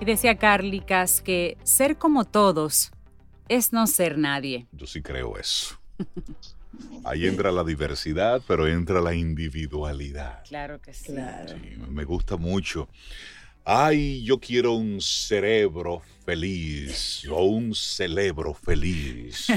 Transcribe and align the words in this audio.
Y 0.00 0.04
decía 0.04 0.36
Carlicas 0.36 1.22
que 1.22 1.56
ser 1.64 1.98
como 1.98 2.24
todos 2.24 2.92
es 3.48 3.72
no 3.72 3.86
ser 3.86 4.18
nadie. 4.18 4.66
Yo 4.72 4.86
sí 4.86 5.02
creo 5.02 5.36
eso. 5.38 5.78
Ahí 7.04 7.26
entra 7.26 7.52
la 7.52 7.64
diversidad, 7.64 8.42
pero 8.46 8.66
entra 8.66 9.00
la 9.00 9.14
individualidad. 9.14 10.42
Claro 10.44 10.80
que 10.80 10.92
sí. 10.92 11.14
me 11.88 12.04
gusta 12.04 12.36
mucho. 12.36 12.88
Ay, 13.68 14.22
yo 14.22 14.38
quiero 14.38 14.74
un 14.74 15.00
cerebro 15.00 16.00
feliz 16.24 17.26
o 17.28 17.46
un 17.46 17.74
cerebro 17.74 18.54
feliz. 18.54 19.48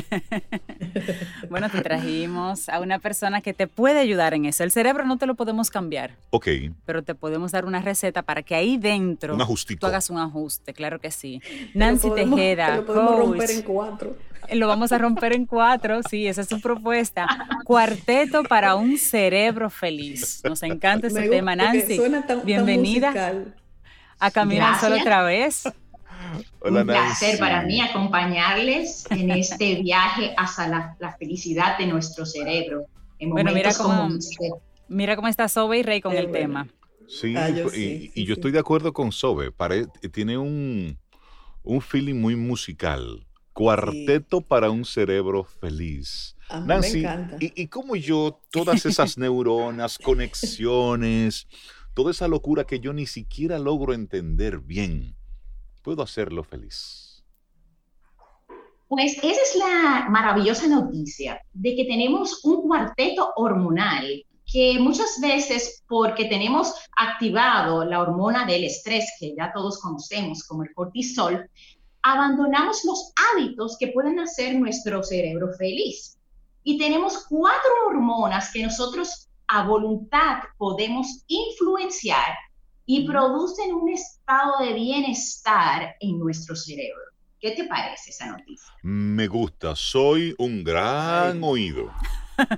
bueno, 1.51 1.69
te 1.69 1.79
trajimos 1.81 2.69
a 2.69 2.79
una 2.79 2.97
persona 2.97 3.41
que 3.41 3.53
te 3.53 3.67
puede 3.67 3.99
ayudar 3.99 4.33
en 4.33 4.45
eso. 4.45 4.63
El 4.63 4.71
cerebro 4.71 5.05
no 5.05 5.19
te 5.19 5.27
lo 5.27 5.35
podemos 5.35 5.69
cambiar. 5.69 6.15
Ok. 6.31 6.47
Pero 6.87 7.03
te 7.03 7.13
podemos 7.13 7.51
dar 7.51 7.65
una 7.65 7.83
receta 7.83 8.23
para 8.23 8.41
que 8.41 8.55
ahí 8.55 8.77
dentro 8.77 9.35
un 9.35 9.57
tú 9.79 9.85
hagas 9.85 10.09
un 10.09 10.17
ajuste, 10.17 10.73
claro 10.73 10.97
que 10.97 11.11
sí. 11.11 11.39
Nancy 11.75 12.09
Tejeda. 12.09 12.77
Lo 12.77 12.85
podemos 12.87 13.15
romper 13.15 13.51
en 13.51 13.61
cuatro. 13.61 14.17
Lo 14.53 14.67
vamos 14.67 14.91
a 14.91 14.97
romper 14.97 15.33
en 15.33 15.45
cuatro, 15.45 16.01
sí, 16.09 16.25
esa 16.25 16.41
es 16.41 16.47
su 16.47 16.59
propuesta. 16.59 17.27
Cuarteto 17.63 18.41
para 18.41 18.73
un 18.73 18.97
cerebro 18.97 19.69
feliz. 19.69 20.41
Nos 20.43 20.63
encanta 20.63 21.05
ese 21.05 21.29
tema, 21.29 21.55
Nancy. 21.55 21.99
Bienvenida 22.43 23.53
a 24.19 24.31
Caminar 24.31 24.79
Solo 24.79 24.97
otra 24.97 25.23
vez. 25.23 25.63
Un 26.61 26.85
placer 26.85 27.39
para 27.39 27.63
mí 27.63 27.81
acompañarles 27.81 29.05
en 29.09 29.31
este 29.31 29.75
viaje 29.81 30.33
hacia 30.37 30.67
la, 30.99 31.15
felicidad 31.17 31.77
de 31.77 31.87
nuestro 31.87 32.25
cerebro. 32.25 32.85
bueno, 33.19 33.51
mira 33.53 33.73
cómo, 33.73 34.09
mira 34.87 35.15
cómo 35.15 35.27
está 35.27 35.47
Sobe 35.47 35.79
y 35.79 35.83
Rey 35.83 36.01
con 36.01 36.15
el 36.15 36.31
tema. 36.31 36.67
Sí, 37.07 37.35
ah, 37.35 37.49
y, 37.49 38.23
yo 38.23 38.35
estoy 38.35 38.51
de 38.51 38.59
acuerdo 38.59 38.93
con 38.93 39.11
Sobe. 39.11 39.51
tiene 40.11 40.37
un, 40.37 40.97
un 41.63 41.81
feeling 41.81 42.15
muy 42.15 42.35
musical. 42.35 43.25
Cuarteto 43.53 44.41
para 44.41 44.69
un 44.69 44.85
cerebro 44.85 45.43
feliz. 45.43 46.35
Nancy, 46.65 47.03
Y, 47.39 47.63
y 47.63 47.67
como 47.67 47.95
yo, 47.95 48.39
todas 48.51 48.85
esas 48.85 49.17
neuronas, 49.17 49.97
conexiones, 49.97 51.47
toda 51.99 52.11
esa 52.11 52.29
locura 52.29 52.63
que 52.63 52.79
yo 52.79 52.93
ni 52.93 53.05
siquiera 53.05 53.59
logro 53.59 53.93
entender 53.93 54.59
bien, 54.59 55.17
puedo 55.83 56.01
hacerlo 56.01 56.45
feliz. 56.45 57.25
Pues 58.87 59.17
esa 59.17 59.27
es 59.27 59.55
la 59.57 60.07
maravillosa 60.09 60.67
noticia 60.67 61.41
de 61.51 61.75
que 61.75 61.83
tenemos 61.83 62.45
un 62.45 62.61
cuarteto 62.61 63.33
hormonal 63.35 64.25
que 64.45 64.79
muchas 64.79 65.19
veces 65.21 65.83
porque 65.89 66.23
tenemos 66.23 66.73
activado 66.95 67.83
la 67.83 68.01
hormona 68.01 68.45
del 68.45 68.63
estrés 68.63 69.11
que 69.19 69.35
ya 69.35 69.51
todos 69.53 69.81
conocemos 69.81 70.45
como 70.45 70.63
el 70.63 70.73
cortisol, 70.73 71.49
abandonamos 72.01 72.85
los 72.85 73.11
hábitos 73.33 73.75
que 73.77 73.89
pueden 73.89 74.21
hacer 74.21 74.55
nuestro 74.55 75.03
cerebro 75.03 75.49
feliz. 75.57 76.17
Y 76.63 76.77
tenemos 76.77 77.25
cuatro 77.27 77.71
hormonas 77.89 78.53
que 78.53 78.63
nosotros 78.63 79.28
a 79.49 79.63
voluntad 79.63 80.43
podemos 80.57 81.23
influenciar 81.27 82.35
y 82.85 83.05
producen 83.05 83.73
un 83.73 83.89
estado 83.89 84.59
de 84.59 84.73
bienestar 84.73 85.95
en 85.99 86.19
nuestro 86.19 86.55
cerebro. 86.55 87.01
¿Qué 87.39 87.51
te 87.51 87.63
parece 87.65 88.11
esa 88.11 88.27
noticia? 88.27 88.73
Me 88.83 89.27
gusta, 89.27 89.75
soy 89.75 90.35
un 90.37 90.63
gran 90.63 91.43
oído. 91.43 91.91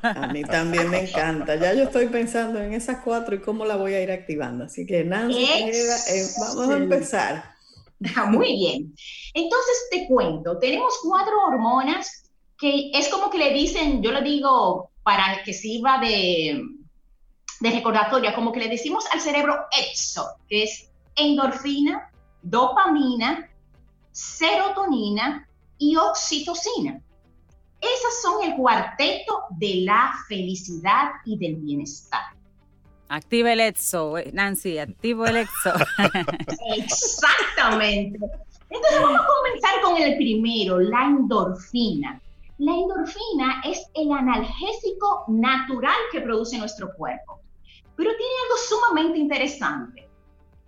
A 0.01 0.27
mí 0.27 0.43
también 0.43 0.89
me 0.89 1.07
encanta. 1.07 1.55
Ya 1.55 1.73
yo 1.73 1.83
estoy 1.83 2.07
pensando 2.07 2.59
en 2.59 2.73
esas 2.73 3.03
cuatro 3.03 3.35
y 3.35 3.41
cómo 3.41 3.65
la 3.65 3.77
voy 3.77 3.93
a 3.93 4.01
ir 4.01 4.11
activando. 4.11 4.65
Así 4.65 4.85
que 4.85 5.03
Nancy, 5.03 5.43
eh, 5.45 6.27
vamos 6.39 6.69
a 6.69 6.77
empezar. 6.77 7.51
Muy 8.27 8.55
bien. 8.55 8.93
Entonces 9.33 9.87
te 9.91 10.07
cuento, 10.07 10.57
tenemos 10.57 10.93
cuatro 11.03 11.33
hormonas 11.47 12.29
que 12.57 12.91
es 12.93 13.07
como 13.09 13.29
que 13.29 13.37
le 13.37 13.53
dicen, 13.53 14.03
yo 14.03 14.11
le 14.11 14.21
digo 14.21 14.91
para 15.03 15.43
que 15.43 15.53
sirva 15.53 15.99
de, 15.99 16.61
de 17.61 17.69
recordatoria, 17.69 18.33
como 18.33 18.51
que 18.51 18.59
le 18.59 18.67
decimos 18.67 19.05
al 19.13 19.21
cerebro 19.21 19.55
EXO, 19.71 20.27
que 20.49 20.63
es 20.63 20.89
endorfina, 21.15 22.11
dopamina, 22.41 23.47
serotonina 24.11 25.47
y 25.77 25.95
oxitocina. 25.95 26.99
Esas 27.79 28.21
son 28.21 28.43
el 28.43 28.55
cuarteto 28.55 29.43
de 29.51 29.81
la 29.85 30.11
felicidad 30.27 31.11
y 31.25 31.37
del 31.37 31.55
bienestar. 31.55 32.21
Activa 33.09 33.53
el 33.53 33.59
EXO, 33.59 34.17
eh, 34.17 34.31
Nancy, 34.33 34.79
activo 34.79 35.25
el 35.25 35.37
EXO. 35.37 35.73
Exactamente. 36.77 38.19
Entonces 38.69 39.01
vamos 39.01 39.21
a 39.21 39.27
comenzar 39.27 39.81
con 39.83 39.97
el 40.01 40.15
primero, 40.15 40.79
la 40.79 41.05
endorfina. 41.05 42.21
La 42.57 42.71
endorfina 42.71 43.61
es 43.65 43.85
el 43.95 44.11
analgésico 44.11 45.25
natural 45.27 45.97
que 46.11 46.21
produce 46.21 46.57
nuestro 46.57 46.93
cuerpo. 46.95 47.41
Pero 48.01 48.17
tiene 48.17 48.33
algo 48.45 48.57
sumamente 48.57 49.19
interesante. 49.19 50.09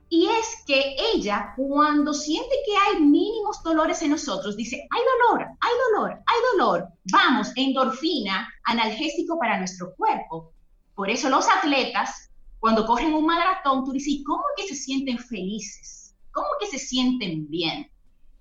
Y 0.08 0.28
es 0.28 0.64
que 0.68 0.96
ella, 1.16 1.52
cuando 1.58 2.14
siente 2.14 2.56
que 2.64 2.78
hay 2.78 3.02
mínimos 3.02 3.64
dolores 3.64 4.04
en 4.04 4.12
nosotros, 4.12 4.56
dice, 4.56 4.88
hay 4.88 5.02
dolor, 5.02 5.48
hay 5.60 5.72
dolor, 5.90 6.12
hay 6.12 6.38
dolor. 6.52 6.88
Vamos, 7.12 7.52
endorfina, 7.56 8.48
analgésico 8.66 9.40
para 9.40 9.58
nuestro 9.58 9.96
cuerpo. 9.96 10.54
Por 10.94 11.10
eso 11.10 11.28
los 11.28 11.48
atletas, 11.50 12.30
cuando 12.60 12.86
corren 12.86 13.16
un 13.16 13.26
maratón, 13.26 13.84
tú 13.84 13.94
dices, 13.94 14.22
¿cómo 14.24 14.44
que 14.56 14.68
se 14.68 14.76
sienten 14.76 15.18
felices? 15.18 16.16
¿Cómo 16.34 16.50
que 16.60 16.68
se 16.68 16.78
sienten 16.78 17.50
bien? 17.50 17.92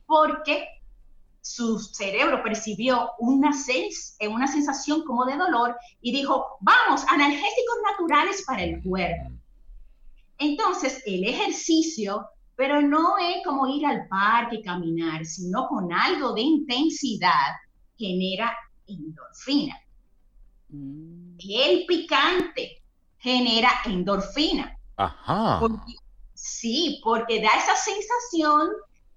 Porque 0.04 0.68
su 1.42 1.76
cerebro 1.80 2.40
percibió 2.42 3.10
una, 3.18 3.50
eh, 3.50 4.28
una 4.28 4.46
sensación 4.46 5.02
como 5.04 5.26
de 5.26 5.36
dolor 5.36 5.76
y 6.00 6.12
dijo, 6.12 6.56
vamos, 6.60 7.04
analgésicos 7.08 7.76
naturales 7.90 8.44
para 8.46 8.62
el 8.62 8.80
cuerpo. 8.80 9.32
Entonces, 10.38 11.02
el 11.04 11.24
ejercicio, 11.24 12.26
pero 12.54 12.80
no 12.80 13.18
es 13.18 13.44
como 13.44 13.66
ir 13.66 13.84
al 13.84 14.06
parque 14.06 14.56
y 14.56 14.62
caminar, 14.62 15.26
sino 15.26 15.66
con 15.66 15.92
algo 15.92 16.32
de 16.32 16.42
intensidad, 16.42 17.56
genera 17.98 18.56
endorfina. 18.86 19.76
Mm. 20.68 21.38
El 21.38 21.86
picante 21.86 22.82
genera 23.18 23.70
endorfina. 23.84 24.78
Ajá. 24.96 25.60
sí, 26.34 27.00
porque 27.02 27.40
da 27.40 27.48
esa 27.56 27.74
sensación 27.74 28.68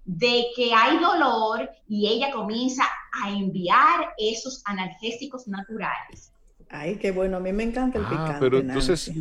de 0.06 0.46
que 0.56 0.74
hay 0.74 0.98
dolor 1.00 1.70
y 1.88 2.08
ella 2.08 2.32
comienza 2.32 2.84
a 3.12 3.30
enviar 3.32 4.14
esos 4.18 4.62
analgésicos 4.66 5.48
naturales. 5.48 6.32
Ay, 6.70 6.98
qué 6.98 7.12
bueno, 7.12 7.38
a 7.38 7.40
mí 7.40 7.54
me 7.54 7.64
encanta 7.64 8.00
el 8.00 8.06
ah, 8.06 8.10
picante. 8.10 8.38
Pero 8.40 8.60
entonces, 8.60 9.12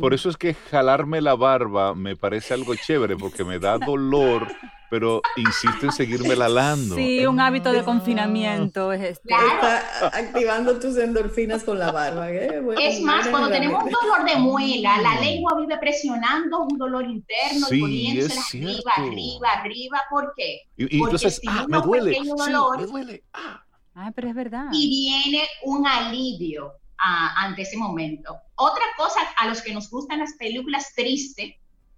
por, 0.00 0.14
eso 0.14 0.28
es 0.28 0.36
que 0.36 0.54
jalarme 0.54 1.20
la 1.20 1.34
barba 1.34 1.94
me 1.94 2.16
parece 2.16 2.54
algo 2.54 2.74
chévere, 2.74 3.16
porque 3.16 3.44
me 3.44 3.58
da 3.58 3.78
dolor, 3.78 4.48
pero 4.92 5.22
insiste 5.36 5.86
en 5.86 5.92
seguirme 5.92 6.36
lalando. 6.36 6.96
Sí, 6.96 7.24
un 7.24 7.40
hábito 7.40 7.72
de 7.72 7.82
confinamiento 7.82 8.92
es 8.92 9.00
este. 9.00 9.32
Está 9.32 10.06
activando 10.08 10.78
tus 10.78 10.98
endorfinas 10.98 11.64
con 11.64 11.78
la 11.78 11.90
barba. 11.90 12.30
¿eh? 12.30 12.62
es 12.78 13.00
más, 13.00 13.26
cuando 13.28 13.48
tenemos 13.48 13.84
un 13.84 13.90
dolor 13.90 14.30
de 14.30 14.36
muela, 14.36 15.00
la 15.00 15.18
lengua 15.18 15.54
vive 15.58 15.78
presionando 15.78 16.64
un 16.64 16.76
dolor 16.76 17.06
interno 17.06 17.68
y 17.70 17.80
poniéndose 17.80 18.38
arriba, 18.38 18.92
arriba, 18.98 19.48
arriba. 19.52 20.02
¿Por 20.10 20.34
qué? 20.36 20.60
Y, 20.76 20.82
Porque 20.82 20.96
entonces, 20.96 21.40
ah, 21.46 21.64
me 21.66 21.80
duele, 21.80 22.18
me 22.20 22.86
duele. 22.86 23.24
Ah. 23.32 23.64
ah. 23.94 24.12
pero 24.14 24.28
es 24.28 24.34
verdad. 24.34 24.66
Y 24.72 24.90
viene 24.90 25.48
un 25.62 25.86
alivio 25.86 26.74
ante 26.98 27.62
ese 27.62 27.78
momento. 27.78 28.36
Otra 28.56 28.84
cosa, 28.98 29.20
a 29.38 29.48
los 29.48 29.62
que 29.62 29.72
nos 29.72 29.88
gustan 29.88 30.18
las 30.18 30.34
películas 30.34 30.92
tristes, 30.94 31.54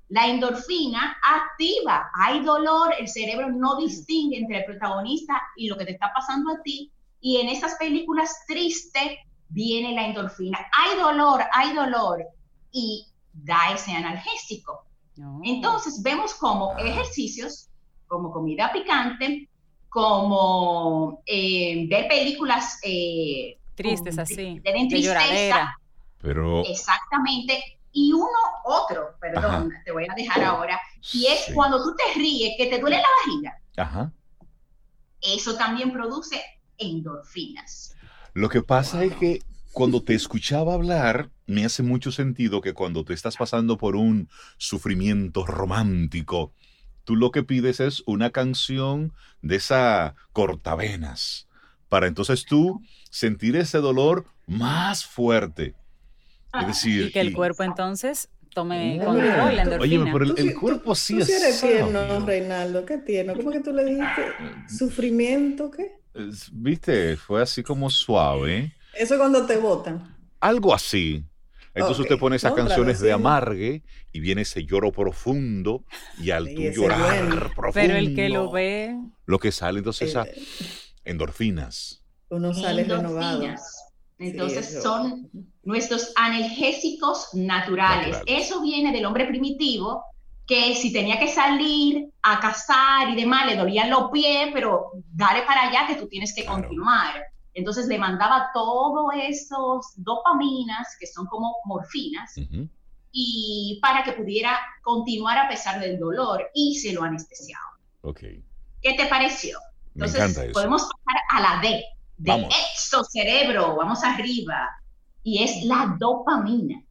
la 0.09 0.27
endorfina 0.27 1.17
activa, 1.23 2.11
hay 2.15 2.45
dolor, 2.45 2.95
el 2.99 3.09
cerebro 3.09 3.51
no 3.51 3.77
distingue 3.77 4.39
entre 4.39 4.59
el 4.59 4.65
protagonista 4.65 5.41
y 5.56 5.69
lo 5.69 5.77
que 5.77 5.87
te 5.87 5.93
está 5.93 6.12
pasando 6.15 6.53
a 6.53 6.62
ti, 6.62 6.93
y 7.21 7.39
en 7.39 7.49
esas 7.49 7.75
películas 7.77 8.45
tristes 8.47 9.19
viene 9.49 9.95
la 9.95 10.06
endorfina. 10.06 10.59
Hay 10.77 10.99
dolor, 10.99 11.43
hay 11.53 11.75
dolor, 11.75 12.25
y 12.71 13.06
da 13.33 13.73
ese 13.73 13.93
analgésico. 13.93 14.85
Entonces 15.45 16.03
vemos 16.03 16.35
como 16.35 16.77
ejercicios, 16.77 17.69
como 18.06 18.33
comida 18.33 18.73
picante, 18.73 19.49
como 19.89 21.23
eh, 21.25 21.87
ver 21.89 22.09
películas 22.09 22.81
eh, 22.83 23.56
tristes 23.77 24.19
así, 24.19 24.59
de, 24.59 24.87
tristeza. 24.89 25.79
Pero... 26.21 26.65
Exactamente. 26.65 27.79
Y 27.96 28.12
uno, 28.12 28.29
otro, 28.64 29.17
perdón, 29.20 29.73
te 29.85 29.93
voy 29.93 30.05
a 30.11 30.14
dejar 30.14 30.43
ahora, 30.43 30.81
y 31.12 31.26
es 31.26 31.46
cuando 31.55 31.82
tú 31.82 31.94
te 31.96 32.19
ríes, 32.19 32.55
que 32.58 32.67
te 32.67 32.81
duele 32.81 32.96
la 32.96 33.08
barriga. 33.20 33.58
Ajá. 33.76 34.12
Eso 35.20 35.56
también 35.56 35.93
produce 35.93 36.43
endorfinas. 36.76 37.94
Lo 38.32 38.49
que 38.49 38.62
pasa 38.62 39.05
es 39.05 39.14
que 39.14 39.38
cuando 39.73 40.02
te 40.02 40.14
escuchaba 40.14 40.75
hablar, 40.75 41.31
me 41.46 41.64
hace 41.64 41.85
mucho 41.85 42.11
sentido 42.11 42.61
que 42.61 42.75
cuando 42.75 43.05
te 43.05 43.14
estás 43.14 43.37
pasando 43.37 43.79
por 43.79 43.94
un 43.94 44.29
sufrimiento 44.56 45.46
romántico, 45.46 46.52
tú 47.05 47.14
lo 47.14 47.31
que 47.31 47.44
pides 47.44 47.79
es 47.79 48.02
una 48.06 48.31
canción 48.31 49.12
de 49.41 49.56
esa 49.56 50.17
cortavenas, 50.32 51.49
para 51.88 52.08
entonces 52.08 52.44
tú 52.44 52.82
sentir 53.11 53.55
ese 53.55 53.79
dolor 53.79 54.26
más 54.49 55.06
fuerte. 55.06 55.75
Es 56.55 56.62
ah, 56.62 56.67
decir, 56.67 57.06
y 57.06 57.11
que 57.11 57.21
el 57.21 57.33
cuerpo 57.33 57.65
entonces 57.65 58.29
tome 58.55 59.01
control, 59.05 59.56
la 59.56 59.62
endorfina. 59.62 60.03
Oye, 60.03 60.12
pero 60.12 60.25
el, 60.37 60.55
cuerpo 60.55 60.95
sí 60.95 61.21
es. 61.21 61.29
Eres 61.29 61.61
tierno, 61.61 62.25
Reinaldo, 62.25 62.87
qué 62.87 62.99
tierno. 62.99 63.35
¿Cómo 63.35 63.51
que 63.51 63.59
tú 63.59 63.73
le 63.73 63.85
dijiste? 63.85 64.23
¿Sufrimiento 64.69 65.71
qué? 65.71 65.99
Viste, 66.53 67.17
fue 67.17 67.43
así 67.43 67.65
como 67.65 67.91
suave. 67.91 68.73
Eso 68.95 69.19
cuando 69.19 69.45
te 69.47 69.56
votan. 69.56 70.17
Algo 70.39 70.73
así. 70.73 71.25
Entonces 71.75 71.99
usted 71.99 72.19
pone 72.19 72.37
esas 72.37 72.53
canciones 72.53 73.01
de 73.01 73.11
amargue 73.11 73.83
y 74.12 74.21
viene 74.21 74.43
ese 74.43 74.65
lloro 74.65 74.93
profundo 74.93 75.85
y 76.21 76.31
al 76.31 76.55
tú 76.55 76.62
llorar 76.62 77.51
profundo. 77.53 77.73
Pero 77.75 77.97
el 77.97 78.15
que 78.15 78.29
lo 78.29 78.53
ve. 78.53 78.97
Lo 79.27 79.41
que 79.41 79.51
sale 79.51 79.79
entonces 79.79 80.11
esas 80.11 80.29
endorfinas. 81.05 82.05
Uno 82.29 82.55
sale 82.55 82.85
renovado. 82.85 83.43
Entonces 84.31 84.82
son 84.82 85.31
nuestros 85.62 86.12
analgésicos 86.17 87.29
naturales. 87.35 88.21
Eso 88.26 88.61
viene 88.61 88.93
del 88.93 89.06
hombre 89.06 89.26
primitivo 89.26 90.05
que 90.47 90.75
si 90.75 90.93
tenía 90.93 91.19
que 91.19 91.29
salir 91.29 92.11
a 92.23 92.38
cazar 92.38 93.09
y 93.11 93.17
demás, 93.17 93.47
le 93.47 93.56
dolían 93.56 93.91
los 93.91 94.11
pies, 94.11 94.50
pero 94.53 94.91
dale 95.12 95.43
para 95.43 95.69
allá 95.69 95.87
que 95.87 95.94
tú 95.94 96.06
tienes 96.09 96.35
que 96.35 96.44
continuar. 96.44 97.15
Entonces 97.55 97.87
le 97.87 97.99
mandaba 97.99 98.50
todos 98.53 99.06
esos 99.17 99.93
dopaminas, 99.97 100.97
que 100.99 101.06
son 101.06 101.27
como 101.27 101.55
morfinas, 101.65 102.35
y 103.12 103.79
para 103.81 104.03
que 104.03 104.12
pudiera 104.12 104.59
continuar 104.82 105.38
a 105.38 105.49
pesar 105.49 105.81
del 105.81 105.99
dolor 105.99 106.50
y 106.53 106.77
se 106.77 106.93
lo 106.93 107.05
anestesiaba. 107.05 107.79
Okay. 108.03 108.44
¿Qué 108.82 108.94
te 108.94 109.06
pareció? 109.06 109.59
Entonces 109.94 110.50
podemos 110.53 110.82
pasar 110.82 111.23
a 111.31 111.41
la 111.41 111.61
D, 111.62 111.85
de 112.25 112.49
exocerebro, 112.73 113.76
vamos 113.76 114.03
arriba, 114.03 114.71
y 115.23 115.43
es 115.43 115.65
la 115.65 115.97
dopamina. 115.99 116.82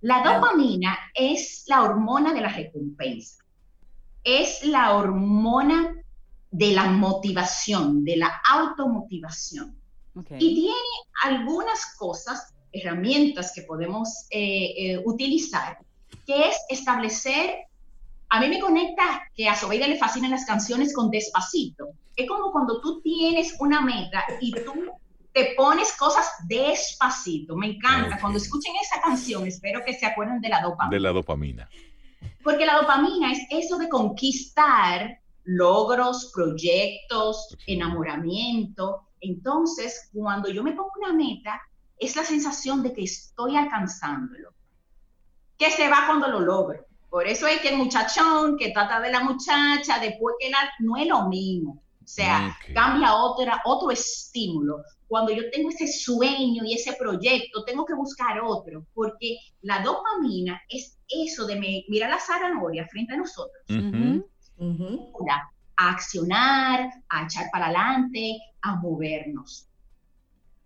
La 0.00 0.22
dopamina 0.22 0.98
es 1.14 1.64
la 1.66 1.82
hormona 1.82 2.32
de 2.32 2.40
la 2.40 2.48
recompensa. 2.48 3.44
Es 4.22 4.64
la 4.64 4.94
hormona 4.94 5.94
de 6.50 6.72
la 6.72 6.86
motivación, 6.86 8.04
de 8.04 8.16
la 8.18 8.40
automotivación. 8.48 9.76
Y 10.38 10.54
tiene 10.54 10.74
algunas 11.24 11.96
cosas, 11.96 12.54
herramientas 12.72 13.52
que 13.54 13.62
podemos 13.62 14.26
eh, 14.30 14.74
eh, 14.76 15.02
utilizar, 15.04 15.78
que 16.26 16.48
es 16.48 16.56
establecer, 16.68 17.66
a 18.32 18.40
mí 18.40 18.48
me 18.48 18.60
conecta 18.60 19.28
que 19.34 19.46
a 19.46 19.54
Sobeida 19.54 19.86
le 19.86 19.98
fascinan 19.98 20.30
las 20.30 20.46
canciones 20.46 20.94
con 20.94 21.10
despacito. 21.10 21.88
Es 22.16 22.26
como 22.26 22.50
cuando 22.50 22.80
tú 22.80 23.02
tienes 23.02 23.54
una 23.60 23.82
meta 23.82 24.24
y 24.40 24.52
tú 24.52 24.72
te 25.34 25.52
pones 25.54 25.94
cosas 25.98 26.26
despacito. 26.48 27.54
Me 27.56 27.74
encanta. 27.74 28.18
Cuando 28.18 28.38
escuchen 28.38 28.72
esa 28.80 29.02
canción, 29.02 29.46
espero 29.46 29.84
que 29.84 29.92
se 29.92 30.06
acuerden 30.06 30.40
de 30.40 30.48
la 30.48 30.62
dopamina. 30.62 30.96
De 30.96 31.00
la 31.00 31.12
dopamina. 31.12 31.68
Porque 32.42 32.64
la 32.64 32.76
dopamina 32.76 33.32
es 33.32 33.40
eso 33.50 33.76
de 33.76 33.90
conquistar 33.90 35.20
logros, 35.44 36.32
proyectos, 36.34 37.54
enamoramiento. 37.66 39.08
Entonces, 39.20 40.08
cuando 40.10 40.48
yo 40.48 40.62
me 40.62 40.72
pongo 40.72 40.92
una 41.02 41.12
meta, 41.12 41.60
es 41.98 42.16
la 42.16 42.24
sensación 42.24 42.82
de 42.82 42.94
que 42.94 43.02
estoy 43.02 43.58
alcanzándolo, 43.58 44.54
que 45.58 45.70
se 45.70 45.90
va 45.90 46.06
cuando 46.06 46.28
lo 46.28 46.40
logro. 46.40 46.86
Por 47.12 47.26
eso 47.26 47.46
es 47.46 47.60
que 47.60 47.68
el 47.68 47.76
muchachón 47.76 48.56
que 48.56 48.70
trata 48.70 48.98
de 48.98 49.10
la 49.10 49.22
muchacha, 49.22 49.98
después 50.00 50.34
que 50.40 50.48
la, 50.48 50.70
no 50.78 50.96
es 50.96 51.06
lo 51.06 51.28
mismo. 51.28 51.82
O 52.02 52.08
sea, 52.08 52.56
cambia 52.74 53.14
otra, 53.14 53.60
otro 53.66 53.90
estímulo 53.90 54.82
cuando 55.12 55.30
yo 55.30 55.42
tengo 55.50 55.68
ese 55.68 55.88
sueño 55.88 56.64
y 56.64 56.72
ese 56.72 56.94
proyecto, 56.94 57.64
tengo 57.64 57.84
que 57.84 57.92
buscar 57.92 58.40
otro, 58.42 58.86
porque 58.94 59.36
la 59.60 59.82
dopamina 59.82 60.58
es 60.70 60.98
eso 61.06 61.46
de 61.46 61.84
mirar 61.86 62.08
la 62.08 62.18
zanahoria 62.18 62.88
frente 62.88 63.12
a 63.12 63.18
nosotros. 63.18 63.62
A 65.76 65.90
accionar, 65.90 66.88
a 67.10 67.24
echar 67.24 67.44
para 67.52 67.66
adelante, 67.66 68.38
a 68.62 68.76
movernos. 68.76 69.68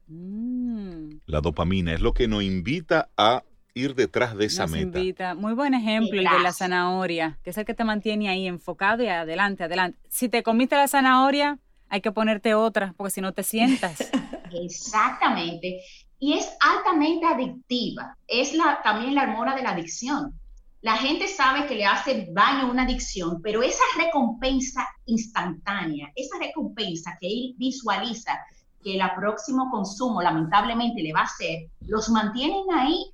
Mm. 0.07 1.17
La 1.27 1.41
dopamina 1.41 1.95
es 1.95 2.01
lo 2.01 2.15
que 2.15 2.29
nos 2.29 2.45
invita 2.45 3.11
a 3.17 3.43
ir 3.77 3.95
detrás 3.95 4.35
de 4.35 4.47
esa 4.47 4.67
meta. 4.67 4.99
Invita. 4.99 5.35
Muy 5.35 5.53
buen 5.53 5.75
ejemplo 5.75 6.19
el 6.19 6.27
de 6.27 6.41
la 6.41 6.53
zanahoria, 6.53 7.39
que 7.45 7.51
es 7.51 7.59
el 7.59 7.67
que 7.67 7.75
te 7.75 7.85
mantiene 7.85 8.31
ahí 8.31 8.49
enfocado 8.49 9.03
y 9.03 9.09
adelante, 9.09 9.65
adelante. 9.65 9.99
Si 10.09 10.31
te 10.31 10.43
comiste 10.43 10.77
la 10.77 10.89
zanahoria, 10.89 11.59
hay 11.91 12.01
que 12.01 12.11
ponerte 12.11 12.55
otra, 12.55 12.95
porque 12.97 13.11
si 13.11 13.21
no 13.21 13.33
te 13.33 13.43
sientas. 13.43 13.99
Exactamente. 14.51 15.83
Y 16.19 16.33
es 16.33 16.49
altamente 16.61 17.27
adictiva. 17.27 18.17
Es 18.27 18.55
la, 18.55 18.81
también 18.83 19.15
la 19.15 19.25
hormona 19.25 19.55
de 19.55 19.63
la 19.63 19.73
adicción. 19.73 20.33
La 20.81 20.97
gente 20.97 21.29
sabe 21.29 21.67
que 21.67 21.75
le 21.75 21.85
hace 21.85 22.29
daño 22.31 22.71
una 22.71 22.85
adicción, 22.85 23.43
pero 23.43 23.63
esa 23.63 23.85
recompensa 23.99 24.89
instantánea, 25.05 26.11
esa 26.17 26.39
recompensa 26.39 27.19
que 27.21 27.27
él 27.27 27.55
visualiza 27.59 28.39
que 28.83 28.95
el 28.95 29.03
próximo 29.17 29.69
consumo 29.71 30.23
lamentablemente 30.23 31.03
le 31.03 31.13
va 31.13 31.21
a 31.21 31.25
hacer, 31.25 31.69
los 31.81 32.09
mantienen 32.09 32.65
ahí 32.73 33.13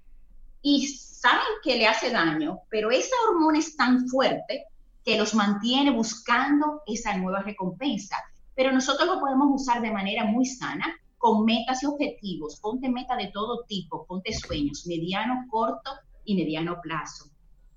y 0.62 0.86
saben 0.86 1.42
que 1.62 1.76
le 1.76 1.86
hace 1.86 2.10
daño, 2.10 2.60
pero 2.70 2.90
esa 2.90 3.14
hormona 3.28 3.58
es 3.58 3.76
tan 3.76 4.08
fuerte 4.08 4.64
que 5.04 5.18
los 5.18 5.34
mantiene 5.34 5.90
buscando 5.90 6.82
esa 6.86 7.16
nueva 7.16 7.42
recompensa. 7.42 8.16
Pero 8.54 8.72
nosotros 8.72 9.08
lo 9.08 9.20
podemos 9.20 9.48
usar 9.60 9.82
de 9.82 9.90
manera 9.90 10.24
muy 10.24 10.46
sana 10.46 10.86
con 11.18 11.44
metas 11.44 11.82
y 11.82 11.86
objetivos. 11.86 12.58
Ponte 12.60 12.88
meta 12.88 13.16
de 13.16 13.28
todo 13.28 13.64
tipo, 13.64 14.06
ponte 14.06 14.32
sueños, 14.32 14.86
mediano, 14.86 15.44
corto 15.50 15.90
y 16.24 16.36
mediano 16.36 16.80
plazo. 16.80 17.26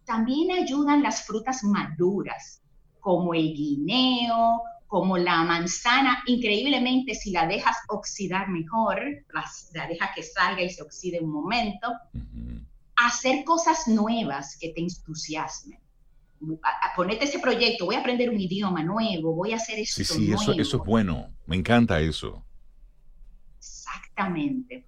También 0.06 0.52
ayudan 0.52 1.02
las 1.02 1.26
frutas 1.26 1.64
maduras, 1.64 2.62
como 3.00 3.34
el 3.34 3.54
guineo, 3.54 4.62
como 4.88 5.18
la 5.18 5.44
manzana. 5.44 6.24
Increíblemente, 6.28 7.16
si 7.16 7.32
la 7.32 7.48
dejas 7.48 7.78
oxidar 7.90 8.50
mejor, 8.50 9.00
la 9.74 9.88
dejas 9.88 10.10
que 10.16 10.24
salga 10.24 10.62
y 10.62 10.70
se 10.70 10.84
oxide 10.84 11.20
un 11.22 11.32
momento. 11.32 11.92
Hacer 12.96 13.44
cosas 13.44 13.88
nuevas 13.88 14.58
que 14.58 14.70
te 14.70 14.82
entusiasmen. 14.82 15.80
ponete 16.96 17.26
ese 17.26 17.40
proyecto, 17.40 17.86
voy 17.86 17.96
a 17.96 18.00
aprender 18.00 18.30
un 18.30 18.40
idioma 18.40 18.84
nuevo, 18.84 19.34
voy 19.34 19.54
a 19.54 19.58
hacer 19.58 19.80
esto 19.80 20.04
Sí, 20.04 20.06
sí, 20.06 20.32
Eso, 20.32 20.54
eso 20.54 20.78
es 20.78 20.84
bueno. 20.84 21.34
Me 21.46 21.56
encanta 21.56 22.00
eso. 22.00 22.44
Exactamente. 23.58 24.86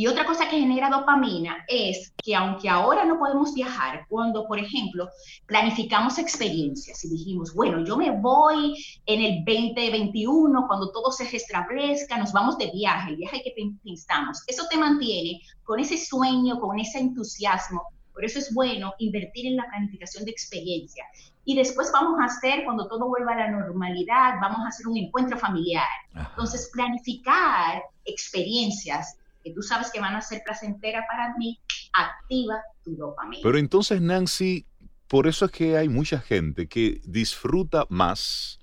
Y 0.00 0.06
otra 0.06 0.24
cosa 0.24 0.48
que 0.48 0.58
genera 0.58 0.88
dopamina 0.88 1.62
es 1.68 2.14
que 2.24 2.34
aunque 2.34 2.70
ahora 2.70 3.04
no 3.04 3.18
podemos 3.18 3.52
viajar, 3.52 4.06
cuando, 4.08 4.46
por 4.46 4.58
ejemplo, 4.58 5.10
planificamos 5.44 6.16
experiencias 6.16 7.04
y 7.04 7.10
dijimos, 7.10 7.52
bueno, 7.54 7.84
yo 7.84 7.98
me 7.98 8.10
voy 8.10 8.82
en 9.04 9.20
el 9.20 9.44
2021, 9.44 10.64
cuando 10.66 10.90
todo 10.90 11.12
se 11.12 11.28
restablezca, 11.28 12.16
nos 12.16 12.32
vamos 12.32 12.56
de 12.56 12.70
viaje, 12.70 13.10
el 13.10 13.16
viaje 13.16 13.42
que 13.44 13.52
pensamos, 13.84 14.42
eso 14.46 14.64
te 14.70 14.78
mantiene 14.78 15.42
con 15.64 15.78
ese 15.78 15.98
sueño, 15.98 16.58
con 16.60 16.78
ese 16.78 16.98
entusiasmo. 16.98 17.82
Por 18.14 18.24
eso 18.24 18.38
es 18.38 18.54
bueno 18.54 18.94
invertir 19.00 19.48
en 19.48 19.56
la 19.56 19.68
planificación 19.68 20.24
de 20.24 20.30
experiencia 20.30 21.04
y 21.44 21.56
después 21.56 21.90
vamos 21.92 22.18
a 22.20 22.24
hacer, 22.24 22.64
cuando 22.64 22.88
todo 22.88 23.06
vuelva 23.06 23.32
a 23.32 23.36
la 23.36 23.50
normalidad, 23.50 24.34
vamos 24.40 24.60
a 24.64 24.68
hacer 24.68 24.86
un 24.86 24.96
encuentro 24.96 25.36
familiar. 25.38 25.88
Entonces, 26.14 26.70
planificar 26.72 27.82
experiencias 28.04 29.19
que 29.42 29.52
tú 29.52 29.62
sabes 29.62 29.90
que 29.90 30.00
van 30.00 30.14
a 30.14 30.20
ser 30.20 30.42
placenteras 30.44 31.04
para 31.10 31.34
mí, 31.36 31.60
activa 31.92 32.60
tu 32.82 32.96
dopamina. 32.96 33.42
Pero 33.42 33.58
entonces, 33.58 34.00
Nancy, 34.00 34.66
por 35.08 35.26
eso 35.26 35.46
es 35.46 35.50
que 35.50 35.76
hay 35.76 35.88
mucha 35.88 36.20
gente 36.20 36.68
que 36.68 37.00
disfruta 37.04 37.86
más 37.88 38.58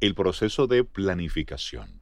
el 0.00 0.14
proceso 0.14 0.66
de 0.66 0.84
planificación. 0.84 2.00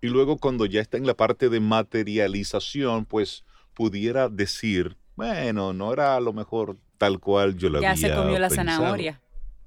Y 0.00 0.08
luego 0.08 0.36
cuando 0.36 0.66
ya 0.66 0.80
está 0.80 0.96
en 0.96 1.06
la 1.06 1.14
parte 1.14 1.48
de 1.48 1.60
materialización, 1.60 3.06
pues 3.06 3.44
pudiera 3.72 4.28
decir, 4.28 4.96
bueno, 5.14 5.72
no 5.72 5.92
era 5.92 6.16
a 6.16 6.20
lo 6.20 6.32
mejor 6.32 6.76
tal 6.98 7.20
cual 7.20 7.56
yo 7.56 7.68
lo 7.68 7.78
había 7.78 7.94
Ya 7.94 8.08
se 8.08 8.14
comió 8.14 8.38
la 8.38 8.50
zanahoria. 8.50 9.20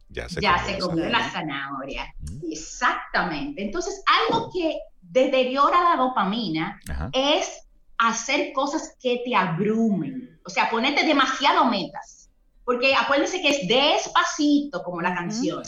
ya 0.09 0.29
se, 0.29 0.41
ya 0.41 0.57
se 0.65 0.77
comió 0.77 1.09
la 1.09 1.29
zanahoria. 1.29 2.13
Mm. 2.19 2.51
Exactamente. 2.51 3.63
Entonces, 3.63 4.03
algo 4.29 4.51
que 4.53 4.77
deteriora 5.01 5.83
la 5.83 5.95
dopamina 5.95 6.79
es 7.13 7.64
hacer 7.97 8.53
cosas 8.53 8.95
que 9.01 9.21
te 9.25 9.35
abrumen. 9.35 10.39
O 10.45 10.49
sea, 10.49 10.69
ponerte 10.69 11.05
demasiado 11.05 11.65
metas. 11.65 12.29
Porque 12.63 12.95
acuérdense 12.95 13.41
que 13.41 13.49
es 13.49 13.67
despacito, 13.67 14.83
como 14.83 15.01
la 15.01 15.13
canción. 15.13 15.63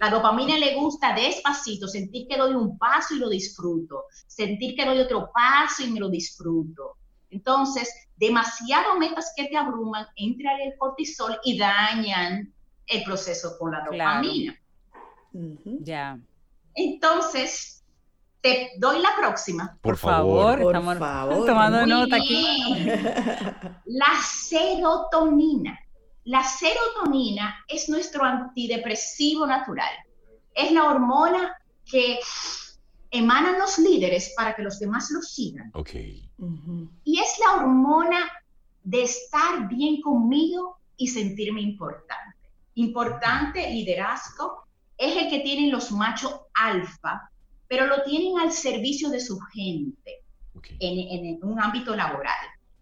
La 0.00 0.10
dopamina 0.10 0.56
le 0.56 0.76
gusta 0.76 1.12
despacito, 1.12 1.88
sentir 1.88 2.28
que 2.28 2.36
doy 2.36 2.54
un 2.54 2.78
paso 2.78 3.14
y 3.14 3.18
lo 3.18 3.28
disfruto, 3.28 4.04
sentir 4.26 4.76
que 4.76 4.84
doy 4.84 5.00
otro 5.00 5.30
paso 5.34 5.82
y 5.82 5.90
me 5.90 6.00
lo 6.00 6.08
disfruto. 6.08 6.96
Entonces, 7.30 7.92
demasiado 8.16 8.98
metas 8.98 9.32
que 9.36 9.46
te 9.46 9.56
abruman, 9.56 10.06
entran 10.16 10.60
el 10.60 10.78
cortisol 10.78 11.38
y 11.44 11.58
dañan 11.58 12.52
el 12.86 13.04
proceso 13.04 13.58
con 13.58 13.72
la 13.72 13.84
dopamina. 13.84 14.58
Ya. 15.82 16.18
Entonces, 16.74 17.77
te 18.40 18.70
doy 18.78 19.00
la 19.00 19.10
próxima. 19.18 19.78
Por, 19.80 19.96
favor. 19.96 20.60
Estamos 20.60 21.46
tomando 21.46 21.86
nota 21.86 22.16
aquí. 22.16 22.84
La 23.86 24.20
serotonina. 24.22 25.78
La 26.24 26.42
serotonina 26.44 27.64
es 27.68 27.88
nuestro 27.88 28.24
antidepresivo 28.24 29.46
natural. 29.46 29.90
Es 30.54 30.72
la 30.72 30.84
hormona 30.84 31.56
que 31.84 32.18
emanan 33.10 33.58
los 33.58 33.78
líderes 33.78 34.34
para 34.36 34.54
que 34.54 34.62
los 34.62 34.78
demás 34.78 35.10
lo 35.10 35.22
sigan. 35.22 35.70
Ok. 35.74 35.94
Y 37.04 37.18
es 37.18 37.38
la 37.38 37.56
hormona 37.56 38.30
de 38.84 39.02
estar 39.02 39.68
bien 39.68 40.00
conmigo 40.00 40.78
y 40.96 41.08
sentirme 41.08 41.62
importante. 41.62 42.36
Importante 42.74 43.68
liderazgo 43.70 44.64
es 44.96 45.16
el 45.16 45.30
que 45.30 45.40
tienen 45.40 45.70
los 45.70 45.90
machos 45.92 46.40
alfa, 46.54 47.30
pero 47.68 47.86
lo 47.86 48.02
tienen 48.02 48.38
al 48.38 48.52
servicio 48.52 49.10
de 49.10 49.20
su 49.20 49.38
gente 49.52 50.22
en 50.80 51.38
un 51.42 51.60
ámbito 51.60 51.94
laboral 51.94 52.36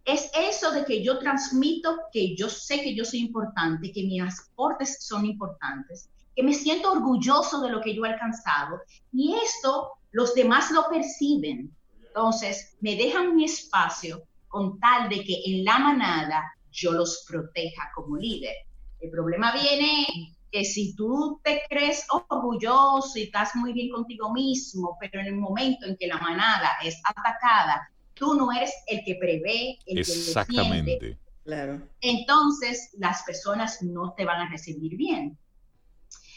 es 0.06 0.30
eso 0.38 0.70
de 0.70 0.84
que 0.84 1.02
yo 1.02 1.18
transmito 1.18 1.98
que 2.12 2.36
yo 2.36 2.48
sé 2.48 2.80
que 2.80 2.94
yo 2.94 3.04
soy 3.04 3.20
importante, 3.20 3.92
que 3.92 4.04
mis 4.04 4.22
aportes 4.22 5.04
son 5.04 5.26
importantes, 5.26 6.08
que 6.34 6.44
me 6.44 6.54
siento 6.54 6.92
orgulloso 6.92 7.60
de 7.60 7.70
lo 7.70 7.80
que 7.80 7.94
yo 7.94 8.06
he 8.06 8.12
alcanzado 8.12 8.80
y 9.12 9.34
esto 9.34 9.90
los 10.12 10.32
demás 10.34 10.70
lo 10.70 10.88
perciben. 10.88 11.74
Entonces, 12.06 12.76
me 12.80 12.94
dejan 12.94 13.34
mi 13.34 13.44
espacio 13.44 14.22
con 14.46 14.78
tal 14.78 15.08
de 15.08 15.24
que 15.24 15.42
en 15.44 15.64
la 15.64 15.78
manada 15.80 16.42
yo 16.70 16.92
los 16.92 17.24
proteja 17.28 17.90
como 17.94 18.16
líder. 18.16 18.54
El 19.00 19.10
problema 19.10 19.52
viene 19.52 20.35
que 20.50 20.64
si 20.64 20.94
tú 20.94 21.40
te 21.42 21.62
crees 21.68 22.06
orgulloso 22.10 23.18
y 23.18 23.24
estás 23.24 23.54
muy 23.54 23.72
bien 23.72 23.90
contigo 23.90 24.32
mismo, 24.32 24.96
pero 25.00 25.20
en 25.20 25.26
el 25.26 25.36
momento 25.36 25.86
en 25.86 25.96
que 25.96 26.06
la 26.06 26.18
manada 26.18 26.70
es 26.82 27.00
atacada 27.04 27.90
tú 28.16 28.34
no 28.34 28.50
eres 28.50 28.72
el 28.88 29.04
que 29.04 29.14
prevé, 29.16 29.78
el 29.86 29.98
Exactamente. 29.98 30.98
que 30.98 31.26
Claro. 31.44 31.80
Entonces, 32.00 32.90
las 32.98 33.22
personas 33.22 33.80
no 33.80 34.14
te 34.14 34.24
van 34.24 34.40
a 34.40 34.50
recibir 34.50 34.96
bien. 34.96 35.38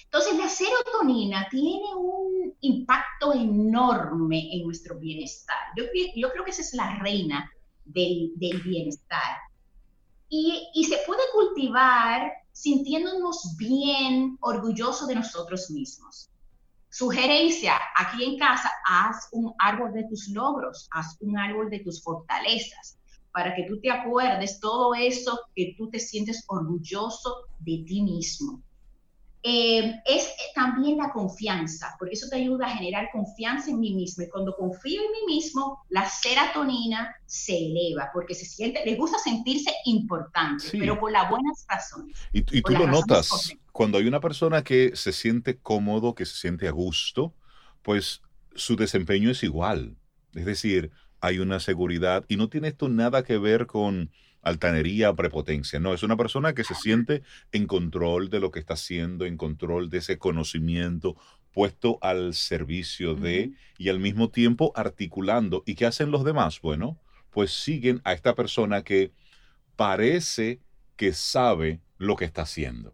Entonces, 0.04 0.38
la 0.38 0.48
serotonina 0.48 1.48
tiene 1.50 1.96
un 1.96 2.54
impacto 2.62 3.34
enorme 3.34 4.54
en 4.54 4.66
nuestro 4.66 5.00
bienestar. 5.00 5.58
Yo, 5.75 5.86
yo 6.16 6.32
creo 6.32 6.44
que 6.44 6.51
esa 6.51 6.62
es 6.62 6.75
la 6.75 7.00
reina 7.00 7.51
del, 7.86 8.34
del 8.36 8.62
bienestar. 8.62 9.38
Y, 10.30 10.70
y, 10.75 10.84
se 10.84 10.98
puede 11.08 11.24
cultivar 11.34 12.32
sintiéndonos 12.60 13.56
bien, 13.58 14.38
orgullosos 14.42 15.08
de 15.08 15.16
nosotros 15.16 15.72
mismos. 15.72 16.30
Sugerencia, 16.89 17.80
aquí 17.96 18.25
en 18.25 18.38
casa, 18.38 18.70
haz 18.86 19.30
un 19.32 19.54
árbol 19.60 19.94
de 19.94 20.04
tus 20.10 20.28
logros, 20.28 20.89
haz 20.92 21.16
un 21.22 21.38
árbol 21.38 21.70
de 21.70 21.80
tus 21.80 22.04
fortalezas, 22.04 23.00
para 23.32 23.56
que 23.56 23.63
tú 23.63 23.80
te 23.80 23.89
acuerdes 23.89 24.60
todo 24.60 24.94
eso 24.94 25.39
que 25.56 25.74
tú 25.78 25.89
te 25.89 26.00
sientes 26.00 26.44
orgulloso 26.48 27.46
de 27.60 27.84
ti 27.88 28.01
mismo. 28.01 28.62
Eh, 29.41 30.01
es 30.05 30.34
también 30.53 30.98
la 30.98 31.12
confianza, 31.12 31.96
porque 31.98 32.15
eso 32.15 32.27
te 32.29 32.36
ayuda 32.36 32.67
a 32.67 32.75
generar 32.75 33.10
confianza 33.12 33.72
en 33.72 33.79
mí 33.79 33.93
mismo. 33.93 34.24
Y 34.24 34.29
cuando 34.29 34.53
confío 34.55 35.01
en 35.01 35.12
mí 35.12 35.36
mismo, 35.36 35.86
la 35.89 36.08
serotonina 36.10 37.15
se 37.25 37.58
eleva, 37.58 38.10
porque 38.13 38.36
se 38.36 38.46
siente, 38.46 38.84
le 38.86 38.96
gusta 38.96 39.17
sentirse 39.17 39.72
importante, 39.86 40.65
pero 40.72 41.00
por 41.00 41.12
las 41.12 41.29
buenas 41.29 41.65
razones. 41.69 42.17
Y, 42.34 42.41
tú 42.41 42.74
lo 42.74 42.88
notas, 42.88 43.53
cuando 43.72 43.98
hay 43.98 44.08
una 44.08 44.19
persona 44.19 44.63
que 44.63 44.96
se 44.96 45.13
siente 45.13 45.58
cómodo, 45.58 46.15
que 46.15 46.25
se 46.25 46.36
siente 46.36 46.67
a 46.67 46.72
gusto, 46.72 47.34
pues 47.81 48.22
su 48.55 48.75
desempeño 48.75 49.31
es 49.31 49.43
igual. 49.43 49.96
Es 50.34 50.46
decir, 50.46 50.91
hay 51.22 51.39
una 51.39 51.60
seguridad 51.62 52.25
y 52.27 52.36
no 52.36 52.50
tiene 52.50 52.67
esto 52.67 52.89
nada 52.89 53.24
que 53.24 53.38
ver 53.38 53.67
con 53.67 54.12
altanería, 54.50 55.13
prepotencia. 55.13 55.79
No, 55.79 55.94
es 55.94 56.03
una 56.03 56.18
persona 56.18 56.53
que 56.53 56.63
se 56.63 56.75
siente 56.75 57.24
en 57.51 57.68
control 57.68 58.29
de 58.29 58.39
lo 58.39 58.51
que 58.51 58.60
está 58.60 58.74
haciendo, 58.74 59.25
en 59.25 59.38
control 59.38 59.89
de 59.89 60.00
ese 60.00 60.18
conocimiento 60.18 61.15
puesto 61.51 61.98
al 62.01 62.36
servicio 62.36 63.15
de 63.15 63.51
y 63.77 63.89
al 63.89 64.00
mismo 64.00 64.29
tiempo 64.29 64.72
articulando. 64.75 65.63
¿Y 65.65 65.75
qué 65.75 65.86
hacen 65.86 66.12
los 66.12 66.24
demás? 66.24 66.62
Bueno, 66.62 66.98
pues 67.32 67.51
siguen 67.51 68.01
a 68.03 68.13
esta 68.13 68.36
persona 68.36 68.84
que 68.84 69.12
parece 69.75 70.62
que 70.96 71.13
sabe 71.13 71.82
lo 71.98 72.15
que 72.15 72.25
está 72.25 72.44
haciendo. 72.44 72.94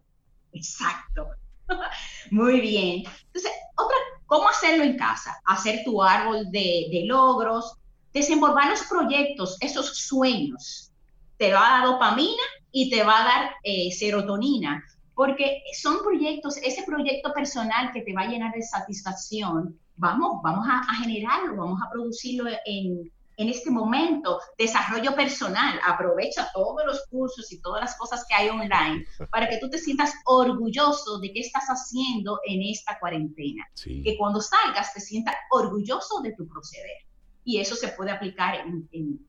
Exacto. 0.52 1.28
Muy 2.30 2.60
bien. 2.60 3.04
Entonces, 3.26 3.52
otra, 3.76 3.96
¿cómo 4.26 4.48
hacerlo 4.48 4.84
en 4.84 4.96
casa? 4.96 5.36
Hacer 5.44 5.82
tu 5.84 6.02
árbol 6.02 6.50
de, 6.50 6.88
de 6.90 7.04
logros, 7.06 7.76
desenvolver 8.12 8.68
los 8.68 8.82
proyectos, 8.84 9.58
esos 9.60 9.96
sueños 9.96 10.92
te 11.36 11.52
va 11.52 11.66
a 11.66 11.78
dar 11.78 11.86
dopamina 11.86 12.42
y 12.70 12.90
te 12.90 13.02
va 13.02 13.22
a 13.22 13.24
dar 13.24 13.50
eh, 13.62 13.90
serotonina, 13.92 14.84
porque 15.14 15.62
son 15.80 16.02
proyectos, 16.02 16.56
ese 16.58 16.82
proyecto 16.84 17.32
personal 17.32 17.92
que 17.92 18.02
te 18.02 18.12
va 18.12 18.22
a 18.22 18.28
llenar 18.28 18.52
de 18.52 18.62
satisfacción, 18.62 19.78
vamos, 19.96 20.42
vamos 20.42 20.66
a, 20.68 20.94
generarlo, 20.96 21.56
vamos 21.56 21.80
a 21.82 21.90
producirlo 21.90 22.50
en, 22.66 23.10
en 23.38 23.48
este 23.48 23.70
momento, 23.70 24.40
desarrollo 24.58 25.14
personal, 25.14 25.78
aprovecha 25.86 26.50
todos 26.52 26.84
los 26.86 27.06
cursos 27.10 27.50
y 27.52 27.60
todas 27.60 27.80
las 27.82 27.96
cosas 27.96 28.24
que 28.28 28.34
hay 28.34 28.48
online 28.48 29.06
para 29.30 29.48
que 29.48 29.58
tú 29.58 29.68
te 29.68 29.78
sientas 29.78 30.12
orgulloso 30.24 31.18
de 31.18 31.32
qué 31.32 31.40
estás 31.40 31.64
haciendo 31.66 32.40
en 32.46 32.62
esta 32.62 32.98
cuarentena. 32.98 33.66
Que 33.82 34.16
cuando 34.18 34.40
salgas 34.40 34.92
te 34.94 35.00
sientas 35.00 35.34
orgulloso 35.50 36.20
de 36.22 36.32
tu 36.32 36.46
proceder. 36.48 37.04
Y 37.44 37.58
eso 37.58 37.76
se 37.76 37.88
puede 37.88 38.10
aplicar 38.10 38.56
en, 38.56 38.88
en 38.92 39.26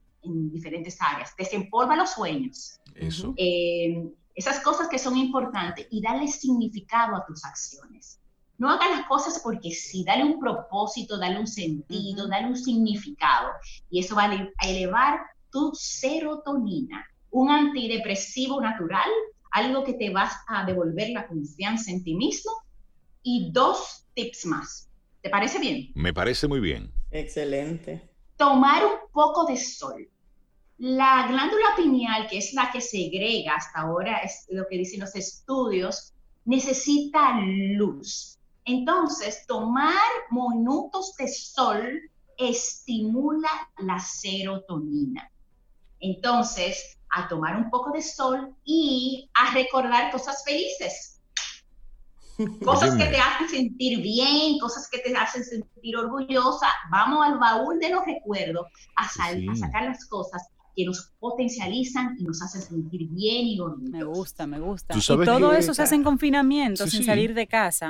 diferentes 0.52 0.98
áreas. 1.00 1.36
Desempolva 1.38 1.96
los 1.96 2.12
sueños. 2.12 2.80
Eso. 2.96 3.34
Eh, 3.38 4.04
esas 4.38 4.60
cosas 4.60 4.88
que 4.88 5.00
son 5.00 5.18
importantes 5.18 5.88
y 5.90 6.02
dale 6.02 6.28
significado 6.28 7.16
a 7.16 7.26
tus 7.26 7.44
acciones. 7.44 8.20
No 8.60 8.70
hagas 8.70 8.90
las 8.92 9.08
cosas 9.08 9.42
porque 9.44 9.72
sí, 9.72 10.04
dale 10.04 10.24
un 10.24 10.40
propósito, 10.40 11.18
dale 11.18 11.40
un 11.40 11.48
sentido, 11.48 12.28
dale 12.28 12.48
un 12.48 12.58
significado. 12.58 13.50
Y 13.90 14.00
eso 14.00 14.16
va 14.16 14.26
a 14.26 14.68
elevar 14.68 15.20
tu 15.52 15.72
serotonina, 15.74 17.06
un 17.32 17.50
antidepresivo 17.50 18.62
natural, 18.62 19.10
algo 19.52 19.84
que 19.84 19.94
te 19.94 20.12
vas 20.12 20.34
a 20.48 20.66
devolver 20.66 21.10
la 21.10 21.28
confianza 21.28 21.92
en 21.92 22.04
ti 22.04 22.16
mismo. 22.16 22.52
Y 23.24 23.52
dos 23.52 24.06
tips 24.14 24.46
más. 24.46 24.90
¿Te 25.22 25.30
parece 25.30 25.60
bien? 25.60 25.92
Me 25.96 26.14
parece 26.14 26.48
muy 26.48 26.60
bien. 26.60 26.92
Excelente. 27.12 28.10
Tomar 28.38 28.86
un 28.86 29.12
poco 29.12 29.46
de 29.46 29.58
sol. 29.58 30.08
La 30.78 31.26
glándula 31.28 31.76
pineal, 31.76 32.28
que 32.28 32.38
es 32.38 32.54
la 32.54 32.70
que 32.72 32.82
segrega 32.82 33.56
hasta 33.56 33.80
ahora, 33.80 34.18
es 34.18 34.46
lo 34.50 34.68
que 34.70 34.78
dicen 34.78 35.00
los 35.00 35.16
estudios, 35.16 36.14
necesita 36.46 37.40
luz. 37.42 38.38
Entonces, 38.64 39.46
tomar 39.48 39.96
minutos 40.30 41.16
de 41.18 41.28
sol 41.30 42.00
estimula 42.38 43.50
la 43.80 44.00
serotonina. 44.00 45.32
Entonces, 46.00 47.00
a 47.10 47.28
tomar 47.28 47.56
un 47.56 47.72
poco 47.72 47.92
de 47.92 48.04
sol 48.04 48.56
y 48.64 49.28
a 49.34 49.54
recordar 49.54 50.12
cosas 50.12 50.44
felices. 50.46 51.22
Cosas 52.64 52.96
que 52.96 53.06
te 53.06 53.18
hacen 53.18 53.50
sentir 53.50 54.00
bien, 54.00 54.60
cosas 54.60 54.88
que 54.88 55.00
te 55.00 55.16
hacen 55.18 55.44
sentir 55.44 55.98
orgullosa. 55.98 56.68
Vamos 56.92 57.26
al 57.26 57.40
baúl 57.40 57.80
de 57.80 57.90
los 57.90 58.06
recuerdos 58.06 58.68
a, 58.96 59.06
a 59.06 59.56
sacar 59.56 59.86
las 59.86 60.06
cosas 60.06 60.48
que 60.78 60.86
nos 60.86 61.12
potencializan 61.20 62.16
y 62.20 62.24
nos 62.24 62.40
hacen 62.44 62.62
sentir 62.62 63.08
bien 63.10 63.48
y 63.48 63.60
orgullosos. 63.60 63.90
Me 63.90 64.04
gusta, 64.04 64.46
me 64.46 64.60
gusta. 64.60 64.96
Y 64.96 65.02
todo 65.26 65.54
eso 65.54 65.74
se 65.74 65.82
hace 65.82 65.96
en 65.96 66.04
confinamiento, 66.04 66.86
sin 66.86 67.04
salir 67.04 67.34
de 67.34 67.48
casa. 67.48 67.90